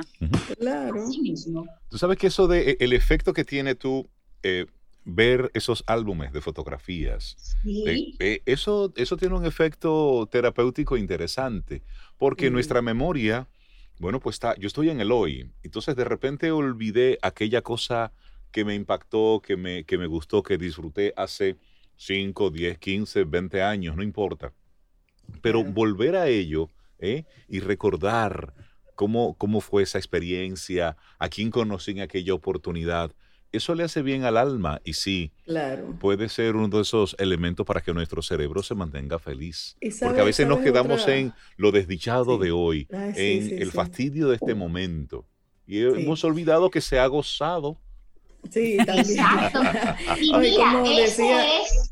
Claro. 0.58 1.04
Así 1.06 1.20
mismo. 1.20 1.66
Tú 1.90 1.98
sabes 1.98 2.16
que 2.16 2.28
eso 2.28 2.48
de 2.48 2.78
el 2.80 2.94
efecto 2.94 3.34
que 3.34 3.44
tiene 3.44 3.74
tú 3.74 4.08
eh, 4.42 4.64
ver 5.04 5.50
esos 5.52 5.84
álbumes 5.86 6.32
de 6.32 6.40
fotografías, 6.40 7.36
sí. 7.62 8.16
Eh, 8.20 8.40
eso, 8.46 8.90
eso 8.96 9.18
tiene 9.18 9.34
un 9.34 9.44
efecto 9.44 10.26
terapéutico 10.32 10.96
interesante, 10.96 11.82
porque 12.16 12.50
nuestra 12.50 12.80
memoria 12.80 13.46
Bueno, 13.98 14.18
pues 14.18 14.36
está, 14.36 14.54
yo 14.56 14.66
estoy 14.66 14.88
en 14.88 15.00
el 15.00 15.12
hoy. 15.12 15.50
Entonces 15.62 15.94
de 15.94 16.04
repente 16.04 16.50
olvidé 16.52 17.18
aquella 17.20 17.60
cosa 17.60 18.12
que 18.50 18.64
me 18.64 18.74
impactó, 18.74 19.42
que 19.44 19.56
me, 19.58 19.84
que 19.84 19.98
me 19.98 20.06
gustó, 20.06 20.42
que 20.42 20.56
disfruté 20.56 21.12
hace 21.16 21.56
5, 21.98 22.50
10, 22.50 22.78
15, 22.78 23.24
20 23.24 23.62
años, 23.62 23.96
no 23.96 24.02
importa. 24.02 24.52
Pero 25.42 25.62
volver 25.62 26.16
a 26.16 26.28
ello 26.28 26.70
¿eh? 26.98 27.24
y 27.48 27.60
recordar 27.60 28.54
cómo, 28.94 29.34
cómo 29.34 29.60
fue 29.60 29.82
esa 29.82 29.98
experiencia, 29.98 30.96
a 31.18 31.28
quién 31.28 31.50
conocí 31.50 31.90
en 31.90 32.00
aquella 32.00 32.34
oportunidad, 32.34 33.12
eso 33.50 33.74
le 33.74 33.84
hace 33.84 34.02
bien 34.02 34.24
al 34.24 34.36
alma 34.36 34.80
y 34.84 34.92
sí, 34.92 35.32
claro. 35.44 35.96
puede 35.98 36.28
ser 36.28 36.54
uno 36.54 36.68
de 36.68 36.82
esos 36.82 37.16
elementos 37.18 37.64
para 37.64 37.80
que 37.80 37.94
nuestro 37.94 38.20
cerebro 38.20 38.62
se 38.62 38.74
mantenga 38.74 39.18
feliz. 39.18 39.76
Porque 40.00 40.20
a 40.20 40.24
veces 40.24 40.46
nos 40.46 40.60
quedamos 40.60 41.06
en 41.08 41.32
lo 41.56 41.72
desdichado 41.72 42.38
de 42.38 42.50
hoy, 42.50 42.86
en 42.90 43.62
el 43.62 43.72
fastidio 43.72 44.28
de 44.28 44.36
este 44.36 44.54
momento. 44.54 45.26
Y 45.66 45.80
hemos 45.80 46.24
olvidado 46.24 46.70
que 46.70 46.80
se 46.80 46.98
ha 46.98 47.06
gozado. 47.06 47.78
Sí, 48.50 48.76
también. 48.84 49.18
Exacto. 49.18 49.60
y 50.20 50.32
mira, 50.38 50.82
eso 51.04 51.22
es, 51.22 51.87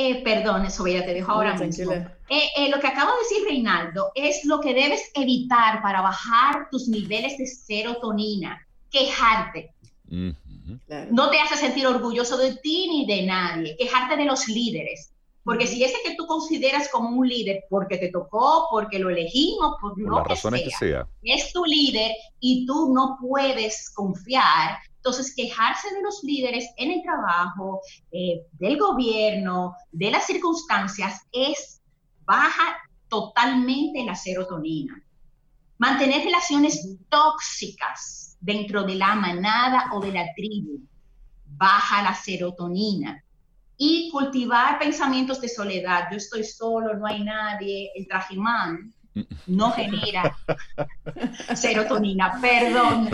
eh, 0.00 0.22
perdón, 0.22 0.64
eso 0.64 0.86
ya 0.86 1.04
te 1.04 1.12
dejo 1.12 1.32
ahora 1.32 1.54
mismo. 1.54 1.92
Eh, 1.92 2.48
eh, 2.56 2.68
lo 2.70 2.78
que 2.78 2.86
acabo 2.86 3.10
de 3.10 3.18
decir, 3.18 3.48
Reinaldo, 3.48 4.12
es 4.14 4.44
lo 4.44 4.60
que 4.60 4.72
debes 4.72 5.10
evitar 5.12 5.82
para 5.82 6.02
bajar 6.02 6.68
tus 6.70 6.86
niveles 6.86 7.36
de 7.36 7.48
serotonina, 7.48 8.64
quejarte. 8.92 9.74
No 10.08 11.30
te 11.30 11.40
hace 11.40 11.56
sentir 11.56 11.84
orgulloso 11.88 12.36
de 12.36 12.54
ti 12.56 12.86
ni 12.88 13.06
de 13.06 13.26
nadie. 13.26 13.76
Quejarte 13.76 14.16
de 14.16 14.24
los 14.24 14.46
líderes. 14.46 15.12
Porque 15.42 15.66
si 15.66 15.82
ese 15.82 15.96
que 16.04 16.14
tú 16.14 16.26
consideras 16.26 16.88
como 16.90 17.08
un 17.08 17.26
líder, 17.26 17.64
porque 17.68 17.96
te 17.96 18.10
tocó, 18.12 18.68
porque 18.70 19.00
lo 19.00 19.10
elegimos, 19.10 19.76
por, 19.80 19.98
lo 19.98 20.22
que 20.22 20.70
sea, 20.78 21.08
es 21.22 21.52
tu 21.52 21.64
líder 21.64 22.12
y 22.38 22.66
tú 22.66 22.92
no 22.94 23.18
puedes 23.20 23.90
confiar, 23.90 24.78
entonces 25.08 25.34
quejarse 25.34 25.94
de 25.94 26.02
los 26.02 26.22
líderes 26.22 26.68
en 26.76 26.90
el 26.90 27.02
trabajo, 27.02 27.80
eh, 28.12 28.42
del 28.52 28.78
gobierno, 28.78 29.74
de 29.90 30.10
las 30.10 30.26
circunstancias, 30.26 31.26
es 31.32 31.80
baja 32.26 32.76
totalmente 33.08 34.04
la 34.04 34.14
serotonina. 34.14 35.02
Mantener 35.78 36.24
relaciones 36.24 36.98
tóxicas 37.08 38.36
dentro 38.38 38.84
de 38.84 38.96
la 38.96 39.14
manada 39.14 39.90
o 39.94 40.00
de 40.00 40.12
la 40.12 40.26
tribu, 40.36 40.80
baja 41.46 42.02
la 42.02 42.14
serotonina. 42.14 43.24
Y 43.78 44.10
cultivar 44.10 44.78
pensamientos 44.78 45.40
de 45.40 45.48
soledad, 45.48 46.08
yo 46.10 46.18
estoy 46.18 46.44
solo, 46.44 46.94
no 46.98 47.06
hay 47.06 47.24
nadie, 47.24 47.92
el 47.94 48.06
trajimán, 48.06 48.92
no 49.46 49.70
genera 49.76 50.36
serotonina, 51.54 52.38
perdón. 52.40 53.10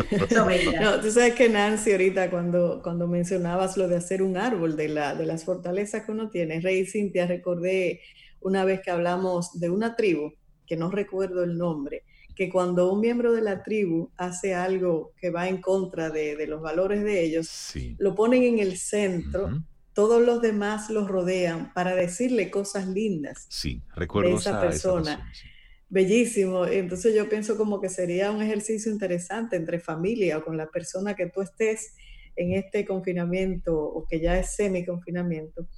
No, 0.80 1.00
tú 1.00 1.10
sabes 1.10 1.34
que 1.34 1.48
Nancy 1.48 1.92
ahorita 1.92 2.30
cuando, 2.30 2.80
cuando 2.82 3.06
mencionabas 3.06 3.76
lo 3.76 3.88
de 3.88 3.96
hacer 3.96 4.22
un 4.22 4.36
árbol 4.36 4.76
de, 4.76 4.88
la, 4.88 5.14
de 5.14 5.26
las 5.26 5.44
fortalezas 5.44 6.04
que 6.04 6.12
uno 6.12 6.30
tiene, 6.30 6.60
Rey 6.60 6.86
Cintia, 6.86 7.26
recordé 7.26 8.00
una 8.40 8.64
vez 8.64 8.80
que 8.82 8.90
hablamos 8.90 9.58
de 9.58 9.70
una 9.70 9.96
tribu, 9.96 10.34
que 10.66 10.76
no 10.76 10.90
recuerdo 10.90 11.42
el 11.44 11.56
nombre, 11.56 12.04
que 12.34 12.50
cuando 12.50 12.92
un 12.92 13.00
miembro 13.00 13.32
de 13.32 13.42
la 13.42 13.62
tribu 13.62 14.10
hace 14.16 14.54
algo 14.54 15.12
que 15.16 15.30
va 15.30 15.48
en 15.48 15.60
contra 15.60 16.10
de, 16.10 16.46
los 16.46 16.60
valores 16.60 17.04
de 17.04 17.24
ellos, 17.24 17.72
lo 17.98 18.14
ponen 18.14 18.42
en 18.42 18.58
el 18.58 18.76
centro. 18.76 19.62
Todos 19.92 20.20
los 20.20 20.42
demás 20.42 20.90
los 20.90 21.06
rodean 21.06 21.72
para 21.72 21.94
decirle 21.94 22.50
cosas 22.50 22.88
lindas 22.88 23.46
sí, 23.48 23.80
recuerdo 23.94 24.30
de 24.30 24.36
esa 24.36 24.60
persona. 24.60 25.30
Bellísimo. 25.94 26.66
Entonces 26.66 27.14
yo 27.14 27.28
pienso 27.28 27.56
como 27.56 27.80
que 27.80 27.88
sería 27.88 28.32
un 28.32 28.42
ejercicio 28.42 28.90
interesante 28.90 29.54
entre 29.54 29.78
familia 29.78 30.38
o 30.38 30.44
con 30.44 30.56
la 30.56 30.66
persona 30.66 31.14
que 31.14 31.26
tú 31.26 31.40
estés 31.40 31.94
en 32.34 32.52
este 32.54 32.84
confinamiento 32.84 33.78
o 33.80 34.04
que 34.04 34.18
ya 34.18 34.36
es 34.36 34.56
semi-confinamiento, 34.56 35.68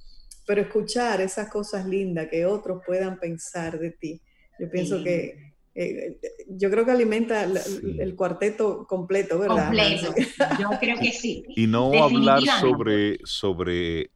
pero 0.47 0.61
escuchar 0.61 1.21
esas 1.21 1.49
cosas 1.49 1.85
lindas 1.85 2.29
que 2.31 2.47
otros 2.47 2.81
puedan 2.83 3.19
pensar 3.19 3.77
de 3.77 3.91
ti. 3.91 4.19
Yo 4.59 4.67
pienso 4.71 5.03
que 5.03 5.53
eh, 5.75 6.17
yo 6.47 6.71
creo 6.71 6.83
que 6.83 6.91
alimenta 6.93 7.43
el, 7.43 8.15
cuarteto 8.15 8.87
completo, 8.87 9.37
¿verdad? 9.37 9.67
Completo, 9.67 10.15
yo 10.59 10.69
creo 10.79 10.97
que 10.97 11.11
sí. 11.21 11.43
Y 11.49 11.67
no 11.67 11.93
hablar 12.03 12.41
sobre, 12.59 13.19
sobre 13.23 14.09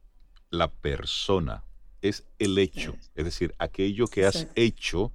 la 0.50 0.68
persona, 0.68 1.62
es 2.00 2.24
el 2.40 2.58
hecho, 2.58 2.96
es 3.14 3.24
decir, 3.24 3.54
aquello 3.58 4.08
que 4.08 4.24
has 4.24 4.48
hecho 4.56 5.12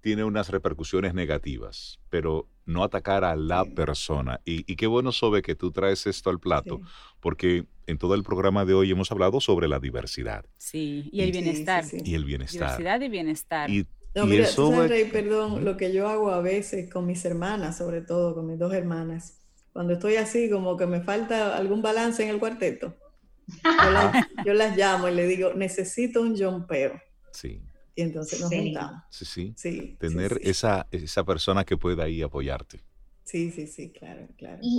tiene 0.00 0.24
unas 0.24 0.50
repercusiones 0.50 1.14
negativas, 1.14 1.98
pero 2.08 2.48
no 2.64 2.84
atacar 2.84 3.24
a 3.24 3.34
la 3.34 3.64
persona. 3.64 4.40
Y, 4.44 4.62
qué 4.76 4.86
bueno, 4.86 5.12
Sobe, 5.12 5.42
que 5.42 5.54
tú 5.54 5.72
traes 5.72 6.06
esto 6.06 6.30
al 6.30 6.38
plato, 6.38 6.80
porque 7.20 7.66
en 7.86 7.98
todo 7.98 8.14
el 8.14 8.22
programa 8.22 8.64
de 8.64 8.74
hoy 8.74 8.90
hemos 8.90 9.10
hablado 9.10 9.40
sobre 9.40 9.68
la 9.68 9.80
diversidad. 9.80 10.44
Sí, 10.58 11.08
y 11.12 11.22
el 11.22 11.32
bienestar. 11.32 11.84
y 11.92 12.14
el 12.14 12.24
bienestar. 12.24 12.78
Diversidad 12.78 13.00
y 13.00 13.08
bienestar. 13.08 13.70
No, 14.14 14.26
mira, 14.26 14.46
sabes, 14.46 14.88
Rey, 14.88 15.04
perdón, 15.06 15.64
lo 15.64 15.76
que 15.76 15.92
yo 15.92 16.08
hago 16.08 16.30
a 16.30 16.40
veces 16.40 16.88
con 16.88 17.04
mis 17.04 17.24
hermanas, 17.24 17.78
sobre 17.78 18.00
todo 18.00 18.34
con 18.34 18.46
mis 18.46 18.58
dos 18.58 18.72
hermanas, 18.72 19.40
cuando 19.72 19.94
estoy 19.94 20.14
así, 20.16 20.48
como 20.48 20.76
que 20.76 20.86
me 20.86 21.00
falta 21.00 21.56
algún 21.56 21.82
balance 21.82 22.22
en 22.22 22.28
el 22.28 22.38
cuarteto, 22.38 22.94
yo, 24.44 24.54
las, 24.54 24.76
llamo 24.76 25.08
y 25.08 25.14
le 25.14 25.26
digo, 25.26 25.52
necesito 25.54 26.22
un 26.22 26.38
jumpeo. 26.38 27.00
Sí. 27.32 27.60
Y 27.96 28.02
entonces 28.02 28.40
nos 28.40 28.50
juntamos. 28.50 29.02
Sí, 29.10 29.54
sí. 29.56 29.96
Tener 29.98 30.40
Esa, 30.42 30.86
esa 30.90 31.24
persona 31.24 31.64
que 31.64 31.76
pueda 31.76 32.04
ahí 32.04 32.22
apoyarte. 32.22 32.82
Sí, 33.24 33.50
sí, 33.50 33.66
sí, 33.66 33.90
claro, 33.90 34.28
claro. 34.36 34.58
Y 34.60 34.76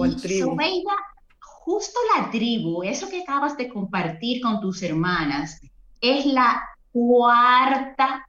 justo 1.40 2.00
la 2.16 2.30
tribu, 2.30 2.84
eso 2.84 3.10
que 3.10 3.22
acabas 3.22 3.58
de 3.58 3.70
compartir 3.70 4.42
con 4.42 4.62
tus 4.62 4.84
hermanas, 4.84 5.60
es 6.00 6.26
la 6.26 6.62
cuarta 6.92 8.26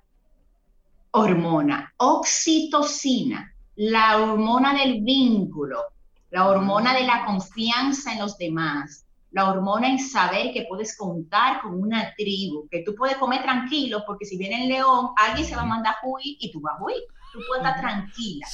hormona, 1.10 1.92
oxitocina, 1.98 3.54
la 3.76 4.22
hormona 4.22 4.74
del 4.74 5.02
vínculo, 5.02 5.82
la 6.30 6.48
hormona 6.48 6.94
de 6.94 7.04
la 7.04 7.24
confianza 7.24 8.12
en 8.12 8.18
los 8.20 8.36
demás, 8.38 9.05
la 9.32 9.50
hormona 9.50 9.88
en 9.88 9.98
saber 9.98 10.52
que 10.52 10.66
puedes 10.68 10.96
contar 10.96 11.60
con 11.60 11.80
una 11.80 12.14
tribu, 12.16 12.68
que 12.70 12.82
tú 12.82 12.94
puedes 12.94 13.16
comer 13.16 13.42
tranquilo, 13.42 14.02
porque 14.06 14.24
si 14.24 14.38
viene 14.38 14.62
el 14.62 14.68
león, 14.68 15.08
alguien 15.16 15.46
se 15.46 15.56
va 15.56 15.62
a 15.62 15.66
mandar 15.66 15.94
a 15.94 16.06
huir 16.06 16.36
y 16.40 16.50
tú 16.52 16.60
vas 16.60 16.78
a 16.78 16.84
huir. 16.84 17.02
Tú 17.32 17.40
puedes 17.48 17.64
estar 17.64 17.80
tranquila 17.80 18.46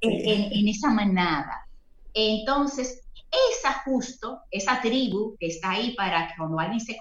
en, 0.00 0.68
esa 0.68 0.90
manada. 0.90 1.68
Entonces, 2.14 3.06
esa 3.52 3.82
justo, 3.84 4.40
esa 4.50 4.80
tribu 4.80 5.36
que 5.38 5.46
está 5.46 5.72
ahí 5.72 5.94
para 5.94 6.28
que 6.28 6.34
cuando 6.36 6.58
alguien 6.58 6.80
se, 6.80 6.98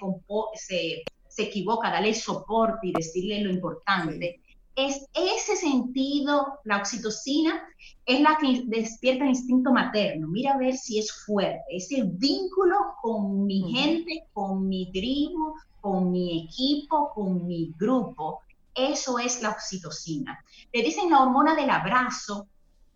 se, 0.54 1.04
se 1.28 1.44
equivoca, 1.44 1.90
darle 1.90 2.14
soporte 2.14 2.88
y 2.88 2.94
decirle 2.94 3.42
lo 3.42 3.50
importante, 3.50 4.42
es 4.78 5.08
ese 5.16 5.56
sentido, 5.56 6.60
la 6.64 6.78
oxitocina, 6.78 7.64
es 8.06 8.22
la 8.22 8.38
que 8.40 8.62
despierta 8.68 9.24
el 9.24 9.32
instinto 9.32 9.74
materno. 9.74 10.28
Mira 10.28 10.54
a 10.54 10.58
ver 10.58 10.78
si 10.78 11.00
es 11.00 11.12
fuerte, 11.12 11.64
ese 11.72 12.04
vínculo 12.06 12.76
con 13.02 13.48
mi 13.48 13.74
gente, 13.74 14.28
con 14.34 14.68
mi 14.70 14.92
tribu, 14.92 15.56
con 15.82 16.12
mi 16.12 16.46
equipo, 16.46 17.10
con 17.14 17.48
mi 17.48 17.74
grupo. 17.76 18.42
Eso 18.76 19.18
es 19.18 19.42
la 19.42 19.50
oxitocina. 19.50 20.40
Le 20.72 20.84
dicen 20.84 21.10
la 21.10 21.24
hormona 21.24 21.56
del 21.56 21.72
abrazo, 21.72 22.48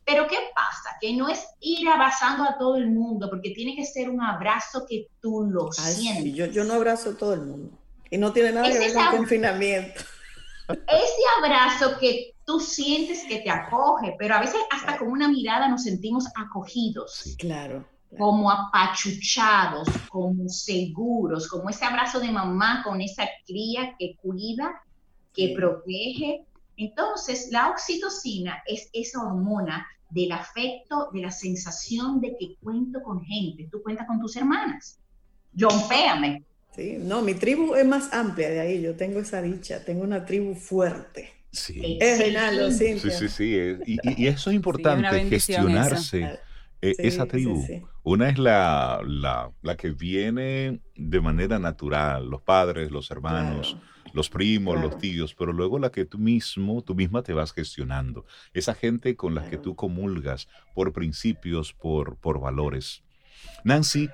pero 0.05 0.27
¿qué 0.27 0.37
pasa? 0.53 0.97
Que 1.01 1.15
no 1.15 1.29
es 1.29 1.47
ir 1.61 1.89
abrazando 1.89 2.43
a 2.43 2.59
todo 2.59 2.75
el 2.75 2.91
mundo, 2.91 3.27
porque 3.27 3.55
tiene 3.55 3.75
que 3.75 3.85
ser 3.85 4.07
un 4.07 4.21
abrazo 4.21 4.85
que 4.87 5.07
tú 5.19 5.47
lo 5.49 5.71
sientes. 5.71 6.35
yo, 6.35 6.45
yo, 6.45 6.63
no 6.63 6.75
abrazo 6.75 7.09
a 7.09 7.17
todo 7.17 7.33
el 7.33 7.41
mundo. 7.41 7.71
Y 8.11 8.19
no 8.19 8.31
tiene 8.31 8.51
nada 8.51 8.69
que 8.69 8.77
ver 8.77 8.93
con 8.93 9.17
confinamiento 9.17 10.01
ese 10.67 11.23
abrazo 11.39 11.97
que 11.99 12.33
tú 12.45 12.59
sientes 12.59 13.23
que 13.27 13.39
te 13.39 13.49
acoge, 13.49 14.15
pero 14.17 14.35
a 14.35 14.39
veces 14.39 14.61
hasta 14.71 14.97
con 14.97 15.09
una 15.09 15.27
mirada 15.27 15.67
nos 15.67 15.83
sentimos 15.83 16.25
acogidos. 16.35 17.35
claro, 17.37 17.87
Como 18.17 18.51
apachuchados, 18.51 19.87
como 20.09 20.49
seguros, 20.49 21.47
como 21.47 21.69
ese 21.69 21.85
abrazo 21.85 22.19
de 22.19 22.31
mamá 22.31 22.83
con 22.83 23.01
esa 23.01 23.27
cría 23.45 23.95
que 23.97 24.15
cuida, 24.15 24.81
que 25.33 25.53
protege. 25.55 26.45
Entonces, 26.77 27.49
la 27.51 27.69
oxitocina 27.69 28.61
es 28.65 28.89
esa 28.93 29.21
hormona 29.21 29.87
del 30.09 30.31
afecto, 30.33 31.09
de 31.13 31.21
la 31.21 31.31
sensación 31.31 32.19
de 32.19 32.35
que 32.37 32.55
cuento 32.61 33.01
con 33.01 33.23
gente. 33.23 33.69
Tú 33.71 33.81
cuentas 33.81 34.07
con 34.07 34.19
tus 34.19 34.35
hermanas. 34.35 34.99
John, 35.57 35.87
péame. 35.87 36.43
Sí, 36.75 36.97
no, 36.99 37.21
mi 37.21 37.33
tribu 37.33 37.75
es 37.75 37.85
más 37.85 38.13
amplia 38.13 38.49
de 38.49 38.61
ahí, 38.61 38.81
yo 38.81 38.95
tengo 38.95 39.19
esa 39.19 39.41
dicha, 39.41 39.83
tengo 39.83 40.03
una 40.03 40.25
tribu 40.25 40.55
fuerte. 40.55 41.33
Sí. 41.51 41.97
Es 41.99 42.19
Renaldo, 42.19 42.71
sí. 42.71 42.97
Sí, 42.97 43.11
sí, 43.11 43.27
sí. 43.27 43.77
Y, 43.85 44.27
eso 44.27 44.49
es 44.49 44.55
importante, 44.55 45.25
gestionarse 45.25 46.39
e, 46.81 46.95
esa 46.97 47.25
tribu. 47.25 47.65
Una 48.03 48.29
es 48.29 48.39
la, 48.39 49.01
la, 49.05 49.51
la, 49.61 49.75
que 49.75 49.91
viene 49.91 50.79
de 50.95 51.19
manera 51.19 51.59
natural, 51.59 52.29
los 52.29 52.41
padres, 52.41 52.89
los 52.89 53.11
hermanos, 53.11 53.77
los 54.13 54.29
primos, 54.29 54.81
los 54.81 54.97
tíos, 54.97 55.35
pero 55.35 55.51
luego 55.51 55.77
la 55.77 55.91
que 55.91 56.05
tú 56.05 56.17
mismo, 56.17 56.81
tú 56.83 56.95
misma 56.95 57.21
te 57.21 57.33
vas 57.33 57.51
gestionando. 57.51 58.25
Esa 58.53 58.73
gente 58.73 59.17
con 59.17 59.35
la 59.35 59.49
que 59.49 59.57
tú 59.57 59.75
comulgas 59.75 60.47
por 60.73 60.93
principios, 60.93 61.73
por, 61.73 62.15
por 62.15 62.39
valores. 62.39 63.03
Nancy, 63.65 64.09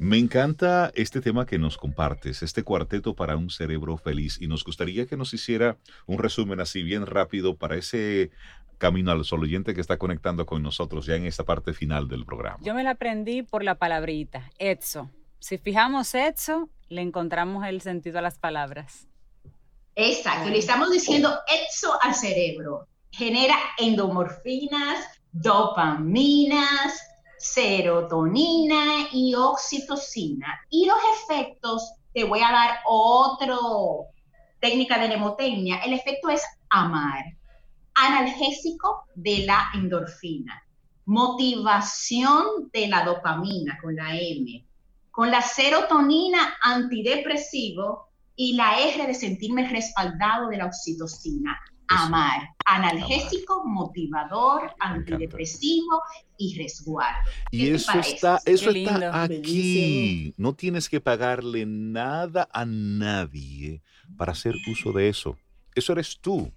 me 0.00 0.16
encanta 0.16 0.90
este 0.94 1.20
tema 1.20 1.44
que 1.44 1.58
nos 1.58 1.76
compartes, 1.76 2.42
este 2.42 2.62
cuarteto 2.62 3.14
para 3.14 3.36
un 3.36 3.50
cerebro 3.50 3.98
feliz, 3.98 4.40
y 4.40 4.46
nos 4.46 4.64
gustaría 4.64 5.04
que 5.04 5.18
nos 5.18 5.34
hiciera 5.34 5.76
un 6.06 6.18
resumen 6.18 6.58
así 6.58 6.82
bien 6.82 7.04
rápido 7.04 7.56
para 7.56 7.76
ese 7.76 8.30
camino 8.78 9.12
al 9.12 9.26
sol 9.26 9.42
oyente 9.42 9.74
que 9.74 9.82
está 9.82 9.98
conectando 9.98 10.46
con 10.46 10.62
nosotros 10.62 11.04
ya 11.04 11.16
en 11.16 11.26
esta 11.26 11.44
parte 11.44 11.74
final 11.74 12.08
del 12.08 12.24
programa. 12.24 12.56
Yo 12.62 12.72
me 12.72 12.82
la 12.82 12.92
aprendí 12.92 13.42
por 13.42 13.62
la 13.62 13.74
palabrita, 13.74 14.50
etso. 14.58 15.10
Si 15.38 15.58
fijamos 15.58 16.14
etso, 16.14 16.70
le 16.88 17.02
encontramos 17.02 17.66
el 17.66 17.82
sentido 17.82 18.20
a 18.20 18.22
las 18.22 18.38
palabras. 18.38 19.06
Exacto, 19.96 20.48
le 20.48 20.60
estamos 20.60 20.90
diciendo 20.90 21.30
etso 21.46 21.98
al 22.00 22.14
cerebro. 22.14 22.88
Genera 23.10 23.56
endomorfinas, 23.76 25.20
dopaminas, 25.30 27.09
serotonina 27.40 29.08
y 29.12 29.34
oxitocina. 29.34 30.60
Y 30.68 30.86
los 30.86 30.98
efectos, 31.16 31.92
te 32.12 32.24
voy 32.24 32.40
a 32.40 32.52
dar 32.52 32.80
otro 32.86 34.08
técnica 34.60 34.98
de 34.98 35.08
nemotecnia. 35.08 35.78
El 35.78 35.94
efecto 35.94 36.28
es 36.28 36.42
amar, 36.68 37.24
analgésico 37.94 39.04
de 39.14 39.46
la 39.46 39.70
endorfina, 39.74 40.62
motivación 41.06 42.70
de 42.72 42.88
la 42.88 43.04
dopamina 43.04 43.78
con 43.80 43.96
la 43.96 44.14
M, 44.14 44.66
con 45.10 45.30
la 45.30 45.40
serotonina 45.40 46.56
antidepresivo 46.60 48.10
y 48.36 48.54
la 48.54 48.78
R 48.80 49.06
de 49.06 49.14
sentirme 49.14 49.66
respaldado 49.68 50.48
de 50.48 50.58
la 50.58 50.66
oxitocina 50.66 51.58
amar. 51.90 52.54
Analgésico, 52.64 53.64
motivador, 53.66 54.70
antidepresivo 54.78 56.02
y 56.38 56.56
resguardo. 56.56 57.28
Y 57.50 57.70
eso 57.70 57.98
está, 57.98 58.40
eso 58.44 58.70
está 58.70 59.22
aquí. 59.24 60.32
No 60.36 60.54
tienes 60.54 60.88
que 60.88 61.00
pagarle 61.00 61.66
nada 61.66 62.48
a 62.52 62.64
nadie 62.64 63.82
para 64.16 64.32
hacer 64.32 64.54
uso 64.70 64.92
de 64.92 65.08
eso. 65.08 65.36
Eso 65.74 65.92
eres 65.92 66.18
tú. 66.20 66.52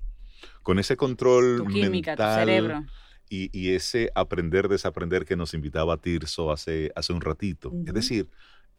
Con 0.62 0.78
ese 0.80 0.96
control 0.96 1.66
mental 1.68 2.40
cerebro. 2.40 2.86
Y, 3.30 3.72
ese 3.72 4.12
aprender, 4.14 4.68
desaprender 4.68 5.26
que 5.26 5.36
nos 5.36 5.56
invitaba 5.56 5.98
Tirso 5.98 6.52
hace, 6.52 6.92
hace 6.96 7.14
un 7.14 7.22
ratito. 7.22 7.72
Es 7.88 7.94
decir, 7.94 8.30